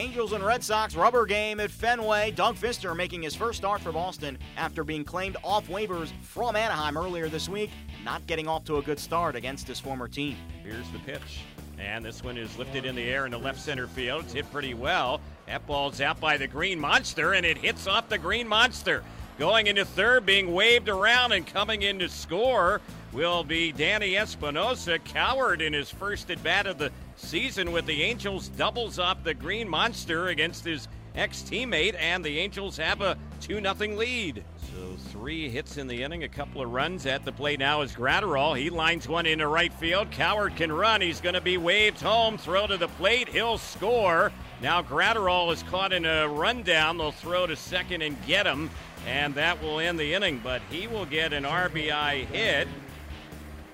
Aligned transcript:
Angels 0.00 0.32
and 0.32 0.42
Red 0.42 0.64
Sox 0.64 0.94
rubber 0.94 1.26
game 1.26 1.60
at 1.60 1.70
Fenway. 1.70 2.30
Doug 2.30 2.56
Fister 2.56 2.96
making 2.96 3.20
his 3.20 3.34
first 3.34 3.58
start 3.58 3.82
for 3.82 3.92
Boston 3.92 4.38
after 4.56 4.82
being 4.82 5.04
claimed 5.04 5.36
off 5.44 5.68
waivers 5.68 6.10
from 6.22 6.56
Anaheim 6.56 6.96
earlier 6.96 7.28
this 7.28 7.50
week. 7.50 7.70
Not 8.02 8.26
getting 8.26 8.48
off 8.48 8.64
to 8.64 8.78
a 8.78 8.82
good 8.82 8.98
start 8.98 9.36
against 9.36 9.68
his 9.68 9.78
former 9.78 10.08
team. 10.08 10.38
Here's 10.64 10.88
the 10.92 11.00
pitch. 11.00 11.40
And 11.78 12.02
this 12.02 12.24
one 12.24 12.38
is 12.38 12.56
lifted 12.56 12.86
in 12.86 12.94
the 12.94 13.02
air 13.02 13.26
in 13.26 13.32
the 13.32 13.38
left 13.38 13.60
center 13.60 13.86
field. 13.86 14.24
It's 14.24 14.32
hit 14.32 14.50
pretty 14.50 14.72
well. 14.72 15.20
That 15.44 15.66
ball's 15.66 16.00
out 16.00 16.18
by 16.18 16.38
the 16.38 16.46
Green 16.46 16.80
Monster, 16.80 17.34
and 17.34 17.44
it 17.44 17.58
hits 17.58 17.86
off 17.86 18.08
the 18.08 18.16
Green 18.16 18.48
Monster. 18.48 19.04
Going 19.38 19.66
into 19.66 19.84
third, 19.84 20.24
being 20.24 20.54
waved 20.54 20.88
around 20.88 21.32
and 21.32 21.46
coming 21.46 21.82
in 21.82 21.98
to 21.98 22.08
score 22.08 22.80
will 23.12 23.44
be 23.44 23.70
Danny 23.70 24.16
Espinosa. 24.16 24.98
Cowart 24.98 25.60
in 25.60 25.74
his 25.74 25.90
first 25.90 26.30
at 26.30 26.42
bat 26.42 26.66
of 26.66 26.78
the 26.78 26.90
season 27.20 27.72
with 27.72 27.86
the 27.86 28.02
Angels 28.02 28.48
doubles 28.48 28.98
off 28.98 29.22
the 29.22 29.34
Green 29.34 29.68
Monster 29.68 30.28
against 30.28 30.64
his 30.64 30.88
ex 31.14 31.42
teammate, 31.42 31.94
and 31.98 32.24
the 32.24 32.38
Angels 32.38 32.76
have 32.76 33.00
a 33.00 33.16
2 33.40 33.60
0 33.60 33.96
lead. 33.96 34.44
So 34.72 34.96
three 35.10 35.48
hits 35.48 35.76
in 35.76 35.86
the 35.86 36.02
inning, 36.02 36.24
a 36.24 36.28
couple 36.28 36.62
of 36.62 36.70
runs 36.70 37.06
at 37.06 37.24
the 37.24 37.32
plate 37.32 37.58
now 37.58 37.82
is 37.82 37.92
Graterol. 37.92 38.56
He 38.56 38.70
lines 38.70 39.08
one 39.08 39.26
into 39.26 39.46
right 39.46 39.72
field. 39.72 40.10
Cowart 40.10 40.56
can 40.56 40.72
run. 40.72 41.00
He's 41.00 41.20
going 41.20 41.34
to 41.34 41.40
be 41.40 41.56
waved 41.56 42.00
home. 42.00 42.38
Throw 42.38 42.66
to 42.66 42.76
the 42.76 42.88
plate. 42.88 43.28
He'll 43.28 43.58
score. 43.58 44.32
Now 44.62 44.82
Graterol 44.82 45.52
is 45.52 45.62
caught 45.64 45.92
in 45.92 46.04
a 46.04 46.28
rundown. 46.28 46.98
They'll 46.98 47.12
throw 47.12 47.46
to 47.46 47.56
second 47.56 48.02
and 48.02 48.16
get 48.26 48.46
him, 48.46 48.70
and 49.06 49.34
that 49.34 49.62
will 49.62 49.80
end 49.80 49.98
the 49.98 50.14
inning. 50.14 50.40
But 50.42 50.62
he 50.70 50.86
will 50.86 51.06
get 51.06 51.32
an 51.32 51.44
RBI 51.44 52.26
hit. 52.26 52.68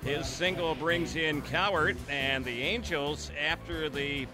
His 0.07 0.25
single 0.25 0.73
brings 0.73 1.17
in 1.17 1.41
Cowart, 1.41 1.97
and 2.09 2.45
the 2.45 2.61
Angels, 2.61 3.29
after 3.45 3.89
the 3.89 4.25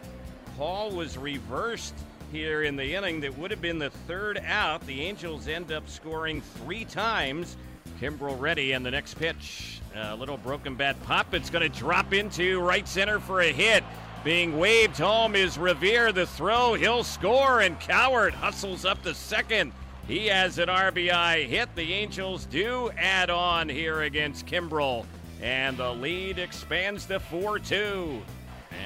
call 0.55 0.91
was 0.91 1.18
reversed 1.18 1.96
here 2.32 2.62
in 2.62 2.76
the 2.76 2.94
inning 2.94 3.20
that 3.22 3.36
would 3.40 3.49
have 3.49 3.59
been 3.59 3.80
the 3.80 3.90
third 3.90 4.40
out, 4.46 4.86
the 4.86 5.02
Angels 5.02 5.48
end 5.48 5.72
up 5.72 5.90
scoring 5.90 6.41
three 6.41 6.85
times. 6.85 7.57
Kimbrel 7.99 8.40
ready, 8.40 8.74
and 8.74 8.85
the 8.85 8.91
next 8.91 9.16
pitch, 9.16 9.82
a 9.96 10.16
little 10.16 10.38
broken 10.38 10.76
bat 10.76 10.96
pop. 11.05 11.34
It's 11.34 11.49
going 11.49 11.63
to 11.63 11.79
drop 11.79 12.13
into 12.13 12.60
right 12.60 12.88
center 12.88 13.20
for 13.20 13.41
a 13.41 13.51
hit. 13.51 13.84
Being 14.24 14.60
waved 14.60 14.99
home 14.99 15.35
is 15.35 15.57
Revere. 15.57 16.12
The 16.12 16.27
throw, 16.27 16.76
he'll 16.76 17.04
score, 17.04 17.62
and 17.62 17.79
Cowart 17.79 18.34
hustles 18.34 18.85
up 18.85 19.01
to 19.01 19.16
second. 19.16 19.71
He 20.07 20.27
has 20.27 20.60
an 20.60 20.70
RBI 20.70 21.48
hit. 21.48 21.70
The 21.76 21.94
Angels 21.94 22.46
do 22.46 22.91
add 22.96 23.32
on 23.32 23.70
here 23.70 24.04
against 24.04 24.46
Kimbrel. 24.46 25.07
And 25.44 25.76
the 25.76 25.91
lead 25.91 26.40
expands 26.40 27.05
to 27.08 27.20
4 27.20 27.60
2. 27.60 28.22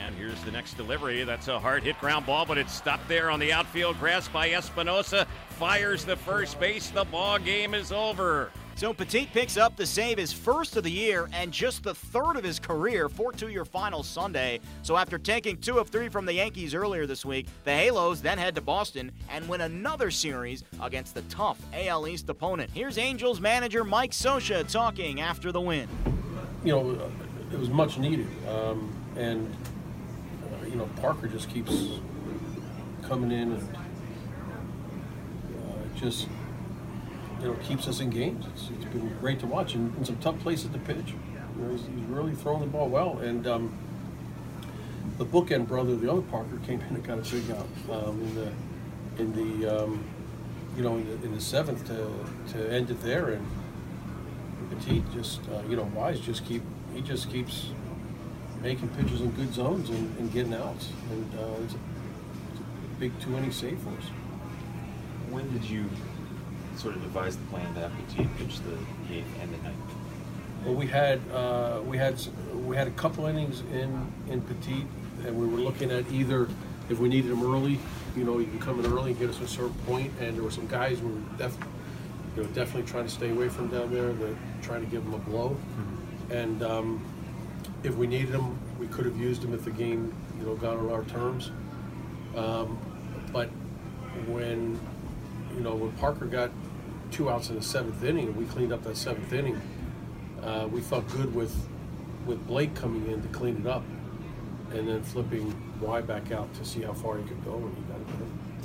And 0.04 0.16
here's 0.16 0.42
the 0.44 0.50
next 0.50 0.74
delivery. 0.74 1.24
That's 1.24 1.48
a 1.48 1.60
hard 1.60 1.84
hit 1.84 2.00
ground 2.00 2.26
ball, 2.26 2.48
but 2.48 2.58
it's 2.58 2.74
stopped 2.74 3.08
there 3.08 3.30
on 3.30 3.40
the 3.40 3.54
outfield 3.54 4.00
grass 4.00 4.28
by 4.28 4.50
Espinosa. 4.50 5.28
Fires 5.52 6.04
the 6.04 6.16
first 6.16 6.60
base. 6.60 6.90
The 6.90 7.04
ball 7.06 7.38
game 7.38 7.76
is 7.76 7.92
over. 7.92 8.52
So 8.74 8.92
Petit 8.92 9.28
picks 9.34 9.56
up 9.56 9.76
the 9.76 9.86
save, 9.86 10.18
his 10.18 10.34
first 10.34 10.78
of 10.78 10.84
the 10.84 10.92
year 10.92 11.30
and 11.32 11.52
just 11.52 11.84
the 11.84 11.94
third 11.94 12.38
of 12.38 12.44
his 12.44 12.60
career, 12.60 13.08
4 13.08 13.34
2 13.34 13.50
your 13.50 13.66
final 13.66 14.02
Sunday. 14.02 14.60
So 14.82 14.98
after 14.98 15.20
taking 15.20 15.58
two 15.58 15.78
of 15.78 15.90
three 15.90 16.10
from 16.10 16.26
the 16.26 16.34
Yankees 16.34 16.74
earlier 16.74 17.06
this 17.06 17.24
week, 17.24 17.46
the 17.66 17.72
Halos 17.74 18.20
then 18.20 18.40
head 18.40 18.56
to 18.56 18.62
Boston 18.62 19.12
and 19.30 19.48
win 19.48 19.62
another 19.62 20.10
series 20.10 20.64
against 20.82 21.14
the 21.14 21.22
tough 21.24 21.60
AL 21.72 22.08
East 22.08 22.28
opponent. 22.30 22.72
Here's 22.74 22.98
Angels 22.98 23.40
manager 23.40 23.84
Mike 23.84 24.12
Scioscia 24.12 24.68
talking 24.72 25.22
after 25.22 25.52
the 25.52 25.62
win 25.62 25.88
you 26.68 26.74
know, 26.74 27.00
it 27.54 27.58
was 27.58 27.70
much 27.70 27.98
needed. 27.98 28.28
Um, 28.46 28.94
and, 29.16 29.56
uh, 30.44 30.66
you 30.66 30.76
know, 30.76 30.90
Parker 30.98 31.30
just 31.30 31.50
keeps 31.50 32.02
coming 33.04 33.32
in 33.32 33.54
and 33.54 33.76
uh, 35.56 35.98
just, 35.98 36.28
you 37.40 37.48
know, 37.48 37.54
keeps 37.64 37.88
us 37.88 38.02
in 38.02 38.10
games. 38.10 38.46
It's, 38.54 38.70
it's 38.76 38.84
been 38.92 39.18
great 39.20 39.40
to 39.40 39.48
watch 39.48 39.76
and 39.76 39.96
in 39.98 40.04
some 40.04 40.18
tough 40.18 40.38
places 40.40 40.70
to 40.72 40.80
pitch. 40.80 41.14
You 41.56 41.64
know, 41.64 41.72
he's, 41.72 41.86
he's, 41.86 42.06
really 42.10 42.36
throwing 42.36 42.60
the 42.60 42.68
ball 42.68 42.90
well. 42.90 43.20
And 43.20 43.48
um, 43.48 43.74
the 45.18 45.26
bookend 45.26 45.70
brother, 45.70 45.96
the 45.96 46.12
other 46.12 46.22
Parker, 46.22 46.58
came 46.66 46.82
in 46.82 46.96
and 46.96 47.04
got 47.04 47.20
a 47.20 47.32
big 47.32 47.50
out 47.50 47.68
um, 47.90 48.20
in 48.20 48.36
the, 48.36 48.52
in 49.20 49.62
the, 49.62 49.84
um, 49.84 50.04
you 50.76 50.84
know, 50.84 50.98
in 50.98 51.08
the, 51.08 51.28
in 51.28 51.34
the 51.34 51.40
seventh 51.40 51.88
to, 51.88 52.12
to 52.52 52.70
end 52.70 52.92
it 52.92 53.02
there. 53.04 53.30
And, 53.30 53.48
Petit 54.70 55.04
just, 55.14 55.42
uh, 55.50 55.62
you 55.70 55.76
know, 55.76 55.90
Wise 55.96 56.20
just 56.20 56.46
keep, 56.46 56.62
he 56.94 57.02
just 57.02 57.30
keeps 57.30 57.68
making 58.62 58.90
pitches 58.90 59.22
in 59.22 59.32
good 59.32 59.54
zones 59.54 59.90
and, 59.90 60.18
and 60.18 60.32
getting 60.32 60.54
outs. 60.54 60.90
And 61.12 61.40
uh, 61.40 61.64
it's, 61.64 61.74
a, 61.74 61.78
it's, 62.52 62.60
a, 62.62 63.00
big 63.00 63.20
two 63.20 63.36
inning 63.38 63.52
save 63.52 63.80
for 63.80 63.90
us. 63.90 64.10
When 65.30 65.52
did 65.54 65.64
you 65.64 65.86
sort 66.76 66.96
of 66.96 67.04
devise 67.04 67.38
the 67.38 67.46
plan 67.46 67.74
to 67.76 67.82
have 67.82 67.92
Petit 68.08 68.28
pitch 68.38 68.60
the 68.60 69.14
eighth 69.14 69.28
and 69.42 69.54
the 69.54 69.58
ninth? 69.64 69.78
Well, 70.66 70.74
we 70.74 70.88
had 70.88 71.22
uh, 71.32 71.82
we 71.86 71.98
had 71.98 72.20
we 72.66 72.76
had 72.76 72.88
a 72.88 72.92
couple 72.92 73.28
innings 73.28 73.62
in 73.72 74.12
in 74.30 74.42
Petit, 74.42 74.86
and 75.26 75.38
we 75.38 75.46
were 75.46 75.60
looking 75.60 75.92
at 75.92 76.12
either 76.12 76.50
if 76.90 77.00
we 77.00 77.10
needed 77.10 77.32
him 77.32 77.44
early, 77.44 77.80
you 78.16 78.24
know, 78.24 78.38
he 78.38 78.46
can 78.46 78.60
come 78.60 78.80
in 78.84 78.92
early 78.92 79.12
and 79.12 79.20
get 79.20 79.30
us 79.30 79.40
a 79.42 79.48
certain 79.48 79.76
point, 79.86 80.12
and 80.20 80.36
there 80.36 80.44
were 80.44 80.52
some 80.52 80.68
guys 80.68 81.00
who 81.00 81.10
were 81.10 81.38
definitely 81.38 81.68
you 82.38 82.44
know, 82.44 82.50
definitely 82.50 82.84
trying 82.84 83.06
to 83.06 83.10
stay 83.10 83.32
away 83.32 83.50
from 83.50 83.68
down 83.68 83.92
there. 83.92 84.14
They're 84.14 84.38
trying 84.62 84.86
to 84.86 84.92
give 84.92 85.04
them 85.04 85.16
a 85.16 85.18
blow. 85.18 85.50
Mm-hmm. 85.50 86.32
And 86.32 86.64
um, 86.64 87.06
if 87.84 87.96
we 87.96 88.06
needed 88.06 88.32
them, 88.32 88.60
we 88.80 88.86
could 88.88 89.06
have 89.06 89.18
used 89.18 89.42
them 89.42 89.56
if 89.56 89.66
the 89.66 89.72
game, 89.72 90.14
you 90.40 90.46
know, 90.46 90.56
got 90.56 90.78
on 90.78 90.92
our 90.92 91.04
terms. 91.06 91.50
Um, 92.36 92.78
but 93.34 93.48
when, 94.28 94.80
you 95.56 95.62
know, 95.62 95.74
when 95.74 95.92
Parker 95.94 96.26
got 96.26 96.52
two 97.10 97.28
outs 97.28 97.50
in 97.50 97.56
the 97.56 97.62
seventh 97.62 98.04
inning, 98.04 98.28
and 98.28 98.36
we 98.36 98.46
cleaned 98.46 98.72
up 98.72 98.84
that 98.84 98.98
seventh 98.98 99.34
inning, 99.34 99.60
uh, 100.44 100.68
we 100.72 100.80
felt 100.82 101.10
good 101.10 101.34
with 101.34 101.56
with 102.28 102.46
Blake 102.46 102.76
coming 102.76 103.10
in 103.10 103.22
to 103.22 103.28
clean 103.30 103.56
it 103.56 103.66
up, 103.66 103.84
and 104.72 104.88
then 104.88 105.02
flipping 105.02 105.56
Y 105.80 106.02
back 106.02 106.32
out 106.32 106.54
to 106.56 106.66
see 106.66 106.82
how 106.82 106.92
far 106.92 107.18
he 107.18 107.24
could 107.24 107.44
go, 107.46 107.56
and 107.56 107.76
he 107.76 107.82
got 107.84 108.02
it 108.02 108.08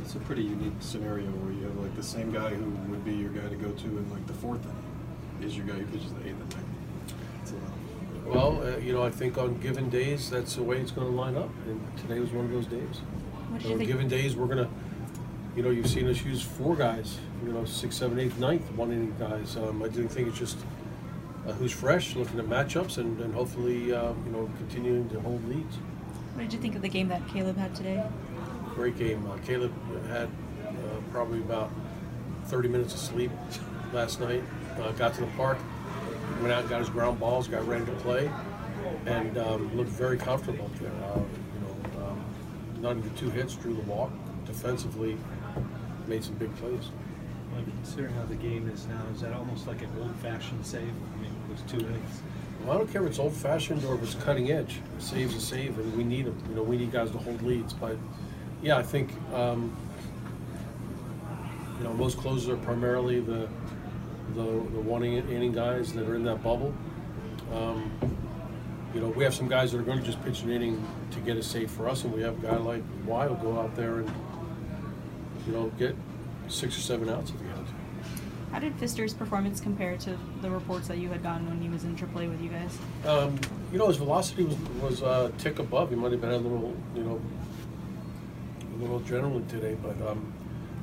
it's 0.02 0.16
a 0.16 0.18
pretty 0.20 0.42
unique 0.42 0.72
scenario 0.80 1.26
where 1.26 1.52
you 1.52 1.62
have 1.62 1.76
like 1.78 1.94
the 1.94 2.02
same 2.02 2.32
guy 2.32 2.50
who 2.50 2.64
would 2.90 3.04
be 3.04 3.14
your 3.14 3.30
guy 3.30 3.48
to 3.48 3.56
go 3.56 3.70
to 3.70 3.86
in 3.86 4.10
like 4.10 4.26
the 4.26 4.32
fourth 4.32 4.64
inning 4.64 5.46
is 5.46 5.56
your 5.56 5.66
guy 5.66 5.74
who 5.74 5.86
pitches 5.86 6.12
the 6.12 6.20
eighth 6.20 6.40
and 6.40 6.54
ninth. 6.54 6.66
Well, 8.26 8.62
uh, 8.62 8.76
you 8.78 8.92
know, 8.92 9.02
I 9.02 9.10
think 9.10 9.36
on 9.38 9.58
given 9.60 9.90
days, 9.90 10.30
that's 10.30 10.56
the 10.56 10.62
way 10.62 10.78
it's 10.78 10.90
going 10.90 11.06
to 11.06 11.12
line 11.12 11.36
up, 11.36 11.50
and 11.66 11.80
today 11.98 12.20
was 12.20 12.30
one 12.30 12.44
of 12.44 12.50
those 12.52 12.66
days. 12.66 13.00
on 13.64 13.78
given 13.78 14.08
days, 14.08 14.36
we're 14.36 14.46
going 14.46 14.64
to, 14.64 14.70
you 15.56 15.62
know, 15.62 15.70
you've 15.70 15.88
seen 15.88 16.08
us 16.08 16.24
use 16.24 16.40
four 16.40 16.76
guys, 16.76 17.18
you 17.44 17.52
know, 17.52 17.64
six, 17.64 17.96
seven, 17.96 18.18
eighth, 18.18 18.38
ninth, 18.38 18.70
one 18.72 18.92
inning 18.92 19.14
guys. 19.18 19.56
Um, 19.56 19.82
I 19.82 19.88
do 19.88 20.06
think 20.06 20.28
it's 20.28 20.38
just 20.38 20.58
uh, 21.46 21.52
who's 21.52 21.72
fresh, 21.72 22.14
looking 22.14 22.38
at 22.38 22.46
matchups, 22.46 22.98
and, 22.98 23.20
and 23.20 23.34
hopefully, 23.34 23.92
uh, 23.92 24.12
you 24.24 24.30
know, 24.30 24.48
continuing 24.58 25.08
to 25.10 25.20
hold 25.20 25.46
leads. 25.48 25.76
What 26.34 26.42
did 26.42 26.52
you 26.52 26.60
think 26.60 26.76
of 26.76 26.82
the 26.82 26.88
game 26.88 27.08
that 27.08 27.26
Caleb 27.28 27.56
had 27.56 27.74
today? 27.74 28.04
Great 28.74 28.96
game. 28.96 29.26
Uh, 29.30 29.36
Caleb 29.38 29.72
had 30.08 30.28
uh, 30.66 30.72
probably 31.10 31.40
about 31.40 31.70
30 32.46 32.68
minutes 32.68 32.94
of 32.94 33.00
sleep 33.00 33.30
last 33.92 34.20
night. 34.20 34.42
Uh, 34.80 34.90
got 34.92 35.14
to 35.14 35.20
the 35.20 35.26
park, 35.28 35.58
went 36.40 36.52
out, 36.52 36.68
got 36.68 36.80
his 36.80 36.88
ground 36.88 37.20
balls, 37.20 37.46
got 37.46 37.66
ready 37.66 37.84
to 37.84 37.92
play, 37.92 38.30
and 39.06 39.36
um, 39.38 39.74
looked 39.76 39.90
very 39.90 40.16
comfortable. 40.16 40.70
Uh, 40.80 41.18
you 41.18 41.60
know, 41.60 42.06
um, 42.06 42.24
not 42.80 42.96
even 42.96 43.14
two 43.14 43.30
hits, 43.30 43.54
drew 43.54 43.74
the 43.74 43.82
walk. 43.82 44.10
Defensively, 44.46 45.16
made 46.08 46.24
some 46.24 46.34
big 46.34 46.54
plays. 46.56 46.90
Like 47.54 47.64
considering 47.66 48.14
how 48.14 48.24
the 48.24 48.34
game 48.34 48.68
is 48.70 48.86
now, 48.86 49.02
is 49.14 49.20
that 49.20 49.34
almost 49.34 49.66
like 49.66 49.82
an 49.82 49.90
old-fashioned 50.00 50.64
save? 50.64 50.82
I 50.82 51.22
mean, 51.22 51.32
those 51.50 51.62
two 51.70 51.86
innings. 51.86 52.22
Well, 52.64 52.76
I 52.76 52.78
don't 52.78 52.90
care 52.90 53.02
if 53.02 53.10
it's 53.10 53.18
old-fashioned 53.18 53.84
or 53.84 53.94
if 53.96 54.02
it's 54.02 54.14
cutting 54.14 54.50
edge. 54.50 54.80
A 54.98 55.02
save's 55.02 55.34
a 55.34 55.40
save, 55.40 55.78
and 55.78 55.94
we 55.94 56.02
need 56.02 56.24
them. 56.24 56.42
You 56.48 56.56
know, 56.56 56.62
we 56.62 56.78
need 56.78 56.92
guys 56.92 57.10
to 57.10 57.18
hold 57.18 57.42
leads, 57.42 57.74
but 57.74 57.96
yeah, 58.62 58.76
I 58.76 58.82
think 58.82 59.10
um, 59.34 59.76
you 61.78 61.84
know 61.84 61.92
most 61.92 62.16
closers 62.18 62.48
are 62.48 62.56
primarily 62.56 63.20
the 63.20 63.48
the, 64.34 64.42
the 64.42 64.80
one 64.80 65.02
inning 65.04 65.52
guys 65.52 65.92
that 65.92 66.08
are 66.08 66.14
in 66.14 66.24
that 66.24 66.42
bubble. 66.42 66.72
Um, 67.52 67.92
you 68.94 69.00
know, 69.00 69.08
we 69.08 69.24
have 69.24 69.34
some 69.34 69.48
guys 69.48 69.72
that 69.72 69.78
are 69.78 69.82
going 69.82 69.98
to 69.98 70.04
just 70.04 70.22
pitch 70.24 70.42
an 70.42 70.50
inning 70.50 70.82
to 71.10 71.20
get 71.20 71.36
a 71.36 71.42
save 71.42 71.70
for 71.70 71.88
us, 71.88 72.04
and 72.04 72.12
we 72.12 72.22
have 72.22 72.42
a 72.42 72.46
guy 72.46 72.56
like 72.56 72.82
Wild 73.06 73.40
go 73.42 73.58
out 73.58 73.74
there 73.74 73.98
and 73.98 74.10
you 75.46 75.52
know 75.52 75.72
get 75.78 75.96
six 76.48 76.76
or 76.76 76.80
seven 76.80 77.08
outs 77.08 77.30
at 77.30 77.38
the 77.38 77.44
end. 77.44 77.66
How 78.52 78.58
did 78.58 78.74
Fister's 78.74 79.14
performance 79.14 79.60
compare 79.60 79.96
to 79.96 80.18
the 80.42 80.50
reports 80.50 80.86
that 80.88 80.98
you 80.98 81.08
had 81.08 81.22
gotten 81.22 81.48
when 81.48 81.60
he 81.60 81.70
was 81.70 81.84
in 81.84 81.96
AAA 81.96 82.30
with 82.30 82.42
you 82.42 82.50
guys? 82.50 82.78
Um, 83.06 83.38
you 83.72 83.78
know, 83.78 83.88
his 83.88 83.96
velocity 83.96 84.44
was 84.44 84.56
was 84.80 85.02
uh, 85.02 85.30
tick 85.38 85.58
above. 85.58 85.90
He 85.90 85.96
might 85.96 86.12
have 86.12 86.20
been 86.20 86.30
a 86.30 86.36
little, 86.36 86.76
you 86.94 87.02
know, 87.02 87.20
little 88.82 89.00
generally 89.00 89.44
today, 89.48 89.76
but 89.82 90.00
um, 90.06 90.32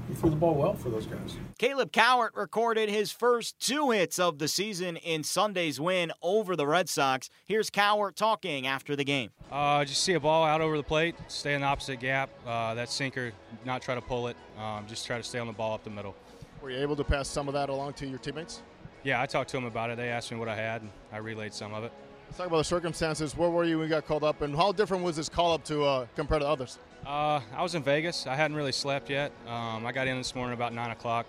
he 0.08 0.16
threw 0.16 0.30
the 0.30 0.36
ball 0.36 0.56
well 0.56 0.74
for 0.74 0.90
those 0.90 1.06
guys. 1.06 1.38
Caleb 1.58 1.92
Cowart 1.92 2.36
recorded 2.36 2.90
his 2.90 3.12
first 3.12 3.60
two 3.60 3.92
hits 3.92 4.18
of 4.18 4.40
the 4.40 4.48
season 4.48 4.98
in 4.98 5.24
Sunday's 5.24 5.80
win 5.80 6.12
over 6.22 6.56
the 6.56 6.66
Red 6.66 6.90
Sox. 6.90 7.30
Here's 7.46 7.70
Cowart 7.70 8.16
talking 8.16 8.66
after 8.66 8.96
the 8.96 9.04
game. 9.04 9.30
Uh, 9.52 9.86
just 9.86 10.04
see 10.04 10.14
a 10.14 10.20
ball 10.20 10.44
out 10.44 10.62
over 10.62 10.78
the 10.78 10.84
plate, 10.84 11.16
stay 11.28 11.54
in 11.54 11.62
the 11.62 11.68
opposite 11.68 12.00
gap. 12.00 12.30
Uh, 12.46 12.74
that 12.74 12.90
sinker, 12.90 13.32
not 13.66 13.82
try 13.82 13.96
to 13.96 14.02
pull 14.02 14.28
it. 14.28 14.38
Um, 14.58 14.86
just 14.88 15.06
try 15.06 15.18
to 15.18 15.24
stay 15.24 15.40
on 15.40 15.48
the 15.48 15.54
ball 15.54 15.76
up 15.76 15.84
the 15.84 15.90
middle. 15.90 16.16
Were 16.62 16.72
you 16.72 16.80
able 16.80 16.96
to 16.96 17.04
pass 17.04 17.28
some 17.28 17.48
of 17.48 17.54
that 17.54 17.70
along 17.70 17.94
to 17.94 18.08
your 18.08 18.20
teammates? 18.20 18.62
Yeah, 19.04 19.22
I 19.22 19.28
talked 19.28 19.50
to 19.52 19.58
them 19.58 19.66
about 19.66 19.92
it. 19.92 19.98
They 19.98 20.10
asked 20.10 20.32
me 20.32 20.38
what 20.38 20.50
I 20.50 20.56
had, 20.56 20.82
and 20.82 20.92
I 21.12 21.18
relayed 21.18 21.54
some 21.54 21.74
of 21.74 21.84
it. 21.84 21.94
Let's 22.30 22.38
talk 22.38 22.46
about 22.46 22.58
the 22.60 22.64
circumstances. 22.64 23.36
Where 23.36 23.50
were 23.50 23.64
you 23.64 23.80
when 23.80 23.88
you 23.88 23.90
got 23.90 24.06
called 24.06 24.24
up, 24.24 24.44
and 24.44 24.56
how 24.56 24.72
different 24.72 25.04
was 25.04 25.16
this 25.16 25.28
call 25.28 25.52
up 25.52 25.64
to 25.64 25.84
uh, 25.84 26.06
compared 26.16 26.44
to 26.44 26.48
others? 26.48 26.78
Uh, 27.04 27.42
I 27.56 27.64
was 27.64 27.74
in 27.74 27.82
Vegas. 27.82 28.28
I 28.28 28.36
hadn't 28.36 28.56
really 28.56 28.72
slept 28.72 29.10
yet. 29.10 29.32
Um, 29.48 29.84
I 29.84 29.92
got 29.92 30.06
in 30.08 30.16
this 30.16 30.36
morning 30.36 30.54
about 30.54 30.72
9 30.72 30.92
o'clock 30.92 31.26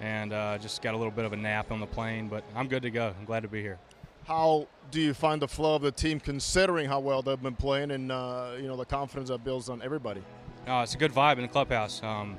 and 0.00 0.32
uh, 0.32 0.56
just 0.58 0.80
got 0.80 0.94
a 0.94 0.96
little 0.96 1.10
bit 1.10 1.24
of 1.24 1.32
a 1.32 1.36
nap 1.36 1.72
on 1.72 1.80
the 1.80 1.86
plane, 1.86 2.28
but 2.28 2.44
I'm 2.54 2.68
good 2.68 2.82
to 2.82 2.90
go. 2.90 3.12
I'm 3.18 3.24
glad 3.24 3.40
to 3.40 3.48
be 3.48 3.62
here. 3.62 3.80
How 4.28 4.68
do 4.92 5.00
you 5.00 5.12
find 5.12 5.42
the 5.42 5.48
flow 5.48 5.74
of 5.74 5.82
the 5.82 5.90
team, 5.90 6.20
considering 6.20 6.88
how 6.88 7.00
well 7.00 7.20
they've 7.20 7.42
been 7.42 7.56
playing, 7.56 7.90
and 7.90 8.12
uh, 8.12 8.52
you 8.56 8.68
know 8.68 8.76
the 8.76 8.84
confidence 8.84 9.30
that 9.30 9.42
builds 9.42 9.68
on 9.68 9.82
everybody? 9.82 10.22
Uh, 10.66 10.80
it's 10.82 10.94
a 10.94 10.98
good 10.98 11.12
vibe 11.12 11.36
in 11.36 11.42
the 11.42 11.48
clubhouse. 11.48 12.02
Um, 12.02 12.36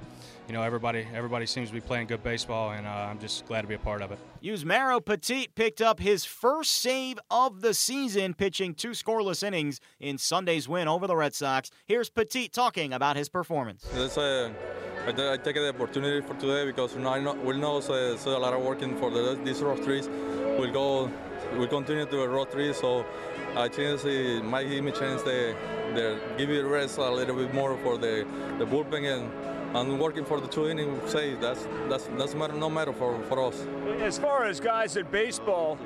you 0.48 0.54
know, 0.54 0.62
everybody 0.62 1.07
everybody 1.13 1.45
seems 1.45 1.69
to 1.69 1.74
be 1.74 1.81
playing 1.81 2.07
good 2.07 2.24
baseball, 2.24 2.72
and 2.72 2.86
uh, 2.86 2.89
I'm 2.89 3.19
just 3.19 3.45
glad 3.48 3.62
to 3.62 3.68
be 3.68 3.74
a 3.75 3.80
part 3.80 4.01
of 4.01 4.12
it. 4.12 4.19
Yusmeiro 4.44 5.04
Petit 5.04 5.50
picked 5.56 5.81
up 5.81 6.00
his 6.00 6.24
first 6.24 6.72
save 6.72 7.18
of 7.31 7.62
the 7.62 7.74
season, 7.74 8.33
pitching 8.33 8.74
two 8.75 8.92
scoreless 8.92 9.42
innings 9.42 9.80
in 10.00 10.18
Sunday's 10.18 10.68
win 10.68 10.88
over 10.88 11.07
the 11.07 11.16
Red 11.16 11.33
Sox. 11.33 11.72
Here's 11.86 12.10
Petit 12.10 12.50
talking 12.50 12.94
about 12.94 13.16
his 13.16 13.27
performance. 13.27 13.88
That's, 13.94 14.18
uh, 14.18 14.51
I, 15.06 15.33
I 15.33 15.38
take 15.38 15.56
the 15.56 15.69
opportunity 15.69 16.25
for 16.25 16.36
today 16.36 16.66
because 16.66 16.94
you 16.94 17.01
know, 17.01 17.10
I 17.10 17.19
know, 17.19 17.33
we 17.33 17.57
know 17.57 17.80
so, 17.80 18.16
so 18.18 18.38
a 18.38 18.39
lot 18.39 18.54
of 18.54 18.62
working 18.62 18.98
for 18.98 19.10
the, 19.10 19.39
these 19.44 19.62
road 19.62 19.83
trees. 19.83 20.07
We'll 20.07 20.72
go, 20.72 21.12
we'll 21.57 21.68
continue 21.68 22.06
to 22.06 22.27
road 22.27 22.51
trees, 22.51 22.77
so 22.77 23.04
I 23.56 23.68
think 23.68 24.04
it 24.06 24.44
might 24.44 24.69
give 24.69 24.83
me 24.83 24.92
to 25.95 26.19
give 26.38 26.50
you 26.50 26.68
rest 26.68 26.97
a 26.97 27.09
little 27.09 27.36
bit 27.36 27.53
more 27.53 27.77
for 27.77 27.97
the, 27.97 28.25
the 28.59 28.65
bullpen 28.65 29.06
and 29.06 29.31
and 29.73 30.00
working 30.00 30.25
for 30.25 30.39
the 30.39 30.47
two 30.47 30.69
innings 30.69 31.12
say 31.12 31.35
that's 31.35 31.67
that's 31.89 32.06
that's 32.17 32.35
matter 32.35 32.53
no 32.53 32.69
matter 32.69 32.94
for, 32.94 33.21
for 33.23 33.41
us. 33.47 33.65
As 34.01 34.17
far 34.17 34.45
as 34.45 34.59
guys 34.59 34.97
in 34.97 35.06
baseball, 35.07 35.77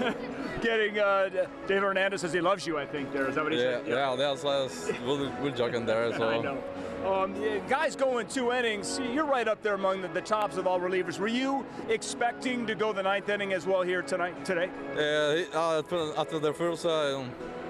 getting 0.62 0.98
uh, 0.98 1.28
David 1.66 1.82
Hernandez 1.82 2.20
says 2.20 2.32
he 2.32 2.40
loves 2.40 2.66
you. 2.66 2.78
I 2.78 2.86
think 2.86 3.12
there 3.12 3.28
is 3.28 3.34
that 3.34 3.44
what 3.44 3.52
he 3.52 3.58
yeah, 3.58 3.78
said? 3.78 3.86
Yeah, 3.86 4.10
yeah, 4.10 4.16
that's, 4.16 4.42
that's 4.42 4.92
we're, 5.06 5.30
we're 5.40 5.50
joking 5.50 5.86
there. 5.86 6.12
So. 6.22 6.28
I 6.28 6.42
know. 6.42 6.62
Um, 7.06 7.34
guys 7.68 7.96
going 7.96 8.28
two 8.28 8.52
innings, 8.52 9.00
you're 9.12 9.24
right 9.24 9.48
up 9.48 9.60
there 9.62 9.74
among 9.74 10.02
the, 10.02 10.08
the, 10.08 10.20
tops 10.20 10.56
of 10.56 10.68
all 10.68 10.78
relievers. 10.78 11.18
Were 11.18 11.26
you 11.26 11.66
expecting 11.88 12.64
to 12.66 12.76
go 12.76 12.92
the 12.92 13.02
ninth 13.02 13.28
inning 13.28 13.52
as 13.54 13.66
well 13.66 13.82
here 13.82 14.02
tonight 14.02 14.44
today? 14.44 14.70
Yeah, 14.94 15.44
uh, 15.52 15.82
after 16.16 16.38
the 16.38 16.52
first, 16.52 16.86
uh, 16.86 17.24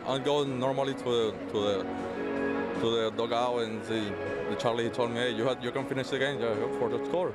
I'm 0.06 0.22
going 0.22 0.58
normally 0.58 0.94
to 0.94 1.32
to 1.52 1.52
the 1.52 1.86
to 2.82 2.90
the 2.90 3.10
dugout 3.16 3.62
and 3.62 3.82
the 3.84 4.56
Charlie 4.58 4.90
told 4.90 5.12
me, 5.12 5.20
hey, 5.20 5.30
you, 5.30 5.44
had, 5.46 5.62
you 5.62 5.70
can 5.70 5.86
finish 5.86 6.08
the 6.08 6.18
game 6.18 6.38
for 6.78 6.88
the 6.88 7.02
score. 7.06 7.32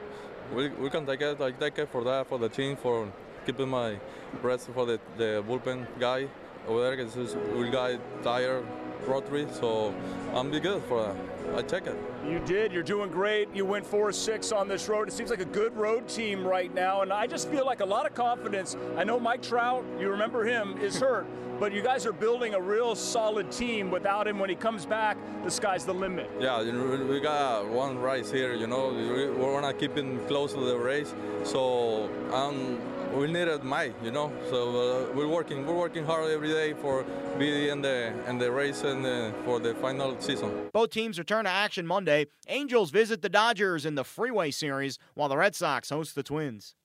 We, 0.54 0.68
we 0.70 0.90
can 0.90 1.06
take 1.06 1.22
it, 1.22 1.40
take 1.60 1.80
it 1.80 1.90
for 1.90 2.04
that, 2.04 2.28
for 2.28 2.38
the 2.38 2.50
team, 2.50 2.76
for 2.76 3.12
keeping 3.46 3.70
my 3.70 3.98
rest 4.42 4.68
for 4.74 4.86
the, 4.86 5.00
the 5.18 5.44
bullpen 5.48 5.88
guy 6.00 6.28
over 6.68 6.82
there 6.82 6.98
because 6.98 7.36
we 7.56 7.70
guy 7.70 7.98
tired 8.24 8.66
rotary, 9.08 9.48
so 9.52 9.94
I'm 10.34 10.52
be 10.52 10.60
good 10.60 10.84
for 10.84 11.02
that. 11.04 11.16
I 11.56 11.62
take 11.62 11.88
it. 11.88 11.96
You 12.28 12.40
did. 12.40 12.72
You're 12.74 12.84
doing 12.84 13.10
great. 13.10 13.48
You 13.54 13.66
went 13.66 13.90
4-6 13.90 14.56
on 14.56 14.68
this 14.68 14.90
road. 14.90 15.08
It 15.08 15.14
seems 15.14 15.30
like 15.30 15.40
a 15.40 15.46
good 15.46 15.76
road 15.78 16.08
team 16.08 16.46
right 16.46 16.74
now, 16.74 17.02
and 17.02 17.14
I 17.14 17.26
just 17.26 17.50
feel 17.50 17.66
like 17.66 17.80
a 17.80 17.86
lot 17.86 18.06
of 18.06 18.14
confidence. 18.14 18.76
I 18.98 19.04
know 19.04 19.20
Mike 19.20 19.42
Trout, 19.42 19.86
you 20.00 20.10
remember 20.10 20.44
him, 20.44 20.78
is 20.80 21.00
hurt, 21.00 21.26
but 21.60 21.72
you 21.72 21.82
guys 21.82 22.06
are 22.06 22.12
building 22.12 22.54
a 22.54 22.62
real 22.62 22.96
solid 22.96 23.52
team. 23.52 23.90
Without 23.90 24.28
him, 24.28 24.40
when 24.40 24.50
he 24.50 24.56
comes 24.56 24.86
back, 24.86 25.18
the 25.44 25.52
sky's 25.52 25.86
the 25.86 25.94
limit. 25.94 26.30
Yeah, 26.40 26.62
we 26.62 27.20
got 27.20 27.68
one 27.70 27.98
race 27.98 28.30
here. 28.30 28.54
You 28.54 28.68
know, 28.68 28.90
we 28.90 29.28
want 29.30 29.66
to 29.66 29.74
keep 29.74 29.98
him 29.98 30.20
close 30.28 30.54
to 30.54 30.60
the 30.60 30.78
race, 30.78 31.14
so 31.44 32.10
um, 32.34 32.80
we 33.14 33.28
needed 33.28 33.64
Mike, 33.64 33.96
you 34.04 34.12
know. 34.12 34.32
So 34.50 34.58
uh, 34.70 35.14
we're 35.16 35.28
working, 35.28 35.66
we're 35.66 35.76
working 35.76 36.06
hard 36.06 36.32
every 36.32 36.50
day 36.50 36.74
for 36.74 37.06
be 37.38 37.70
in 37.70 37.82
the 37.82 38.14
in 38.28 38.38
the 38.38 38.52
race 38.52 38.84
and 38.84 39.06
uh, 39.06 39.32
for 39.46 39.60
the 39.60 39.76
final 39.76 40.20
season. 40.20 40.70
Both 40.74 40.92
teams 40.92 41.18
return 41.20 41.46
to 41.46 41.52
action 41.52 41.86
Monday. 41.86 42.28
Angels 42.48 42.92
visit 42.92 43.22
the 43.22 43.30
Dodgers 43.30 43.86
in 43.86 43.96
the 43.96 44.04
Freeway 44.04 44.52
Series, 44.52 44.98
while 45.14 45.30
the 45.30 45.38
Red 45.38 45.56
Sox 45.56 45.90
host 45.90 46.16
the 46.16 46.24
Twins. 46.24 46.76